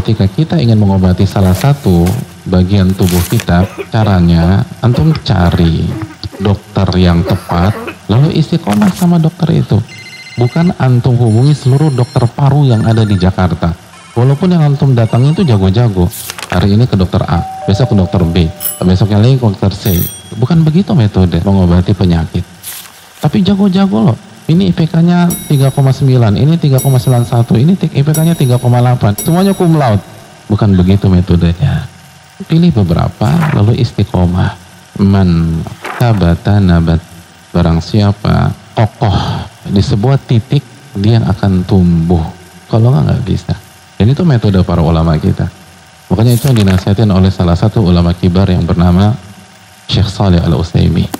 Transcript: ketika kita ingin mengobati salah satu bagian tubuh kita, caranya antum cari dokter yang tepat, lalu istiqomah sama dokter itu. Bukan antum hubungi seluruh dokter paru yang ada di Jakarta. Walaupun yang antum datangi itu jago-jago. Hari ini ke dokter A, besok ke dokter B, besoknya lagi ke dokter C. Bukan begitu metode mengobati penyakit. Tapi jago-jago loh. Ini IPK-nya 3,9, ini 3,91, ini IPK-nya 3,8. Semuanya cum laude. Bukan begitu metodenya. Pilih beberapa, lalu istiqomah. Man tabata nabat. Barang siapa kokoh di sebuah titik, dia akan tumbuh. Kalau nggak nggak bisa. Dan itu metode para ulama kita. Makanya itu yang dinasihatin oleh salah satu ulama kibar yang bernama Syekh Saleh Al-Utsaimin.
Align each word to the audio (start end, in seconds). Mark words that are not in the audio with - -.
ketika 0.00 0.24
kita 0.24 0.56
ingin 0.56 0.80
mengobati 0.80 1.28
salah 1.28 1.52
satu 1.52 2.08
bagian 2.48 2.88
tubuh 2.96 3.20
kita, 3.28 3.68
caranya 3.92 4.64
antum 4.80 5.12
cari 5.20 5.84
dokter 6.40 6.88
yang 6.96 7.20
tepat, 7.20 7.76
lalu 8.08 8.32
istiqomah 8.40 8.88
sama 8.96 9.20
dokter 9.20 9.60
itu. 9.60 9.76
Bukan 10.40 10.72
antum 10.80 11.20
hubungi 11.20 11.52
seluruh 11.52 11.92
dokter 11.92 12.24
paru 12.32 12.64
yang 12.64 12.88
ada 12.88 13.04
di 13.04 13.20
Jakarta. 13.20 13.76
Walaupun 14.16 14.48
yang 14.56 14.72
antum 14.72 14.96
datangi 14.96 15.36
itu 15.36 15.44
jago-jago. 15.44 16.08
Hari 16.50 16.74
ini 16.74 16.88
ke 16.88 16.96
dokter 16.98 17.22
A, 17.28 17.44
besok 17.68 17.92
ke 17.92 17.94
dokter 17.94 18.24
B, 18.26 18.48
besoknya 18.82 19.22
lagi 19.22 19.38
ke 19.38 19.44
dokter 19.46 19.70
C. 19.70 20.00
Bukan 20.34 20.64
begitu 20.64 20.96
metode 20.96 21.38
mengobati 21.44 21.92
penyakit. 21.92 22.42
Tapi 23.20 23.44
jago-jago 23.44 24.10
loh. 24.10 24.18
Ini 24.50 24.74
IPK-nya 24.74 25.30
3,9, 25.46 26.34
ini 26.34 26.58
3,91, 26.58 27.54
ini 27.62 27.78
IPK-nya 27.78 28.34
3,8. 28.34 29.22
Semuanya 29.22 29.54
cum 29.54 29.78
laude. 29.78 30.02
Bukan 30.50 30.74
begitu 30.74 31.06
metodenya. 31.06 31.86
Pilih 32.50 32.74
beberapa, 32.82 33.30
lalu 33.54 33.78
istiqomah. 33.78 34.58
Man 34.98 35.62
tabata 36.02 36.58
nabat. 36.58 36.98
Barang 37.54 37.78
siapa 37.78 38.50
kokoh 38.74 39.14
di 39.70 39.78
sebuah 39.78 40.18
titik, 40.18 40.66
dia 40.98 41.22
akan 41.22 41.62
tumbuh. 41.62 42.22
Kalau 42.66 42.90
nggak 42.90 43.06
nggak 43.06 43.22
bisa. 43.22 43.54
Dan 43.94 44.10
itu 44.10 44.26
metode 44.26 44.58
para 44.66 44.82
ulama 44.82 45.14
kita. 45.14 45.46
Makanya 46.10 46.34
itu 46.34 46.50
yang 46.50 46.58
dinasihatin 46.66 47.10
oleh 47.14 47.30
salah 47.30 47.54
satu 47.54 47.86
ulama 47.86 48.10
kibar 48.18 48.50
yang 48.50 48.66
bernama 48.66 49.14
Syekh 49.86 50.10
Saleh 50.10 50.42
Al-Utsaimin. 50.42 51.19